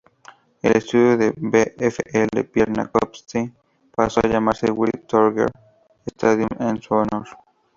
El 0.63 0.77
estadio 0.77 1.15
del 1.15 1.33
VfL 1.37 2.43
Pirna-Copitz 2.47 3.33
pasó 3.95 4.19
a 4.23 4.27
llamarse 4.27 4.71
Willy-Tröger-Stadion 4.71 6.49
en 6.59 6.81
su 6.81 6.95
honor. 6.95 7.27